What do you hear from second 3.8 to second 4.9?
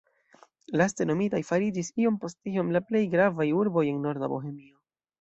en norda Bohemio.